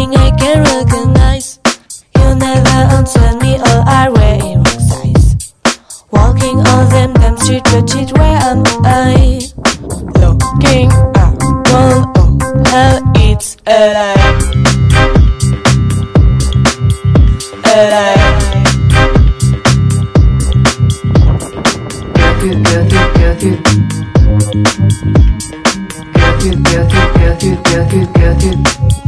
[0.00, 1.58] something I can recognize.
[2.16, 5.54] You never answer me or I wear wrong size.
[6.10, 9.40] Walking on them damn street, but it where am I?
[10.20, 12.12] Looking around, oh
[12.66, 14.42] how it's alive.
[17.64, 17.70] Alive.
[17.72, 18.20] A lie.
[22.40, 23.58] good, good, good.
[26.40, 26.88] Good, good,
[27.40, 28.99] good, good, good, good.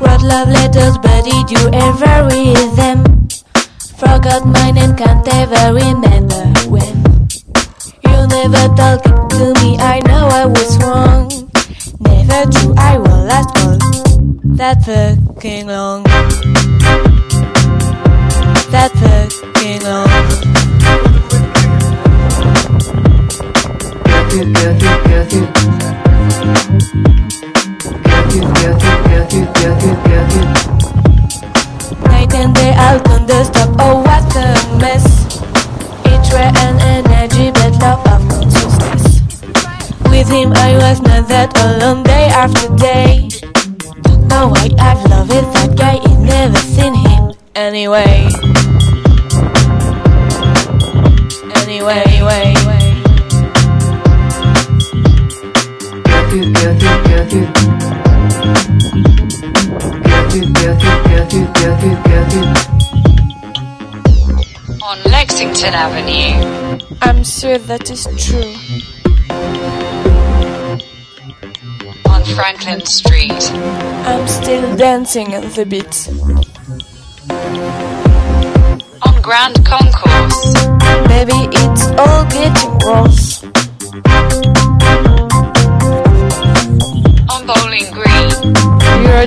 [0.00, 3.28] Wrote love letters, but did you ever read them?
[3.98, 7.28] Forgot mine and can't ever remember when.
[8.04, 11.28] You never talked to me, I know I was wrong.
[12.00, 13.76] Never true, I will last all
[14.56, 16.49] that fucking long.
[29.60, 29.76] Night
[32.34, 35.04] and day out on the stop, oh what a mess.
[36.06, 39.20] Each way an energy, but love of consciousness.
[40.08, 43.28] With him I was not that alone day after day.
[44.28, 47.34] Don't I've loved it, that guy, he never seen him.
[47.54, 48.30] Anyway.
[51.54, 52.54] Anyway, anyway,
[57.36, 57.79] anyway.
[60.32, 60.36] On
[65.10, 66.78] Lexington Avenue.
[67.02, 68.54] I'm sure that is true.
[72.08, 73.50] On Franklin Street.
[74.06, 76.08] I'm still dancing on the beat.
[79.02, 80.54] On Grand Concourse.
[81.08, 83.49] Maybe it's all getting worse.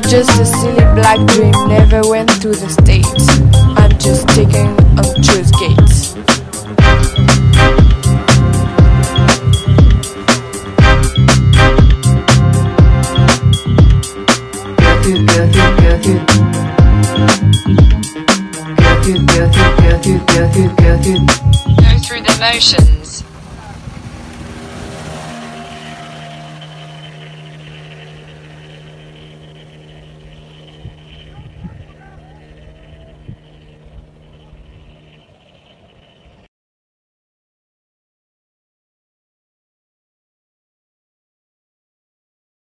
[0.10, 3.28] Just a silly black dream, never went to the States.
[3.78, 6.14] I'm just taking on choose gates.
[21.84, 23.03] Go through the motions.